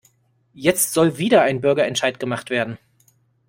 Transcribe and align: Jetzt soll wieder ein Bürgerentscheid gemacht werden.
Jetzt 0.55 0.93
soll 0.93 1.19
wieder 1.19 1.43
ein 1.43 1.61
Bürgerentscheid 1.61 2.19
gemacht 2.19 2.49
werden. 2.49 2.79